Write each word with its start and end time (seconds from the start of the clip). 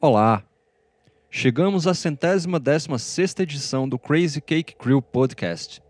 Olá! 0.00 0.44
Chegamos 1.28 1.88
à 1.88 1.92
centésima 1.92 2.60
décima 2.60 3.00
sexta 3.00 3.42
edição 3.42 3.88
do 3.88 3.98
Crazy 3.98 4.40
Cake 4.40 4.76
Crew 4.76 5.02
Podcast. 5.02 5.82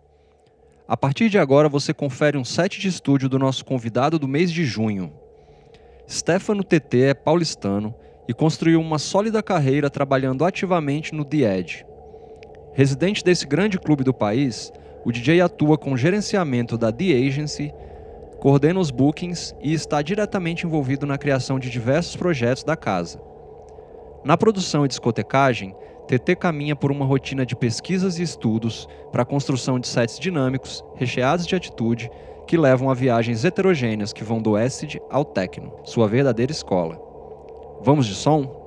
A 0.89 0.97
partir 0.97 1.29
de 1.29 1.37
agora 1.39 1.69
você 1.69 1.93
confere 1.93 2.39
um 2.39 2.45
set 2.45 2.81
de 2.81 2.89
estúdio 2.89 3.29
do 3.29 3.39
nosso 3.39 3.67
convidado 3.67 4.19
do 4.19 4.27
mês 4.27 4.51
de 4.51 4.65
junho. 4.65 5.13
Stefano 6.09 6.65
TT 6.65 7.03
é 7.03 7.13
paulistano 7.13 7.95
e 8.27 8.33
construiu 8.33 8.81
uma 8.81 8.99
sólida 8.99 9.43
carreira 9.43 9.91
trabalhando 9.91 10.43
ativamente 10.43 11.15
no 11.15 11.23
The 11.23 11.59
Edge. 11.59 11.85
Residente 12.73 13.23
desse 13.23 13.47
grande 13.47 13.79
clube 13.79 14.05
do 14.05 14.15
país, 14.15 14.73
o 15.05 15.13
DJ 15.13 15.43
atua 15.43 15.77
com 15.77 15.99
gerenciamento 15.99 16.79
da 16.79 16.91
The 16.91 17.13
Agency, 17.13 17.75
coordena 18.41 18.81
os 18.81 18.91
bookings 18.91 19.55
e 19.61 19.75
está 19.75 20.01
diretamente 20.01 20.65
envolvido 20.65 21.05
na 21.05 21.19
criação 21.19 21.59
de 21.59 21.69
diversos 21.69 22.17
projetos 22.17 22.65
da 22.65 22.75
casa. 22.75 23.28
Na 24.25 24.37
produção 24.37 24.85
e 24.85 24.89
discotecagem, 24.89 25.75
TT 26.07 26.37
caminha 26.37 26.75
por 26.75 26.91
uma 26.91 27.05
rotina 27.05 27.45
de 27.45 27.55
pesquisas 27.55 28.19
e 28.19 28.23
estudos 28.23 28.89
para 29.13 29.23
a 29.23 29.27
construção 29.27 29.79
de 29.79 29.87
sets 29.87 30.19
dinâmicos, 30.19 30.85
recheados 30.97 31.47
de 31.47 31.55
atitude, 31.55 32.11
que 32.47 32.57
levam 32.57 32.91
a 32.91 32.95
viagens 32.95 33.45
heterogêneas 33.45 34.13
que 34.13 34.25
vão 34.25 34.41
do 34.41 34.57
acid 34.57 34.99
ao 35.11 35.25
techno, 35.25 35.73
sua 35.85 36.09
verdadeira 36.09 36.51
escola. 36.51 36.99
Vamos 37.83 38.07
de 38.07 38.15
som? 38.15 38.58